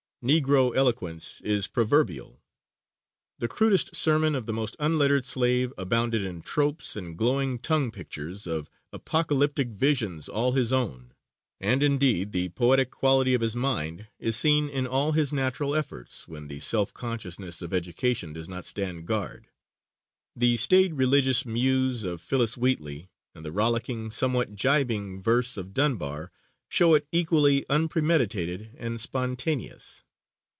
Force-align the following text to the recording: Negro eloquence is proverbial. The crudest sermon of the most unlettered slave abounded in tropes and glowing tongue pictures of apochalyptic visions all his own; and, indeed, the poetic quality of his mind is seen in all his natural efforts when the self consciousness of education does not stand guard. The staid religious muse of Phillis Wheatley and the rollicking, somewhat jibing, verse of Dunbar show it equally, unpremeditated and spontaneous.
Negro 0.23 0.75
eloquence 0.75 1.41
is 1.43 1.65
proverbial. 1.65 2.43
The 3.39 3.47
crudest 3.47 3.95
sermon 3.95 4.35
of 4.35 4.45
the 4.45 4.53
most 4.53 4.75
unlettered 4.79 5.25
slave 5.25 5.73
abounded 5.79 6.21
in 6.21 6.43
tropes 6.43 6.95
and 6.95 7.17
glowing 7.17 7.57
tongue 7.57 7.89
pictures 7.89 8.45
of 8.45 8.69
apochalyptic 8.93 9.69
visions 9.69 10.29
all 10.29 10.51
his 10.51 10.71
own; 10.71 11.15
and, 11.59 11.81
indeed, 11.81 12.33
the 12.33 12.49
poetic 12.49 12.91
quality 12.91 13.33
of 13.33 13.41
his 13.41 13.55
mind 13.55 14.09
is 14.19 14.35
seen 14.37 14.69
in 14.69 14.85
all 14.85 15.13
his 15.13 15.33
natural 15.33 15.73
efforts 15.73 16.27
when 16.27 16.49
the 16.49 16.59
self 16.59 16.93
consciousness 16.93 17.63
of 17.63 17.73
education 17.73 18.31
does 18.31 18.47
not 18.47 18.65
stand 18.67 19.07
guard. 19.07 19.47
The 20.35 20.55
staid 20.57 20.93
religious 20.99 21.47
muse 21.47 22.03
of 22.03 22.21
Phillis 22.21 22.55
Wheatley 22.55 23.09
and 23.33 23.43
the 23.43 23.51
rollicking, 23.51 24.11
somewhat 24.11 24.53
jibing, 24.53 25.19
verse 25.19 25.57
of 25.57 25.73
Dunbar 25.73 26.31
show 26.69 26.93
it 26.93 27.07
equally, 27.11 27.65
unpremeditated 27.71 28.75
and 28.77 29.01
spontaneous. 29.01 30.03